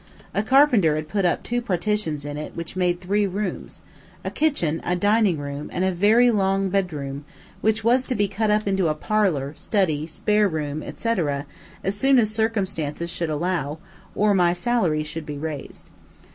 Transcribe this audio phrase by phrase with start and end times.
[0.33, 3.81] A carpenter had put up two partitions in it which made three rooms
[4.25, 7.23] a kitchen, a dining room and a very long bedroom,
[7.61, 11.45] which was to be cut up into a parlor, study, spare room, etc.,
[11.83, 13.77] as soon as circumstances should allow,
[14.15, 15.91] or my salary should be raised.